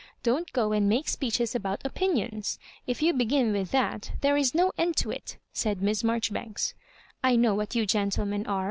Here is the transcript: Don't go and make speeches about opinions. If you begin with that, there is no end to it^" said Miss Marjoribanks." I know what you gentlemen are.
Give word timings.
Don't 0.23 0.51
go 0.51 0.71
and 0.71 0.89
make 0.89 1.07
speeches 1.07 1.53
about 1.53 1.85
opinions. 1.85 2.57
If 2.87 3.03
you 3.03 3.13
begin 3.13 3.53
with 3.53 3.69
that, 3.69 4.13
there 4.21 4.35
is 4.35 4.55
no 4.55 4.71
end 4.75 4.97
to 4.97 5.09
it^" 5.09 5.35
said 5.53 5.79
Miss 5.83 6.03
Marjoribanks." 6.03 6.73
I 7.23 7.35
know 7.35 7.53
what 7.53 7.75
you 7.75 7.85
gentlemen 7.85 8.47
are. 8.47 8.59